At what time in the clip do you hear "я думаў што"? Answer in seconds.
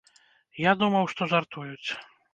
0.69-1.29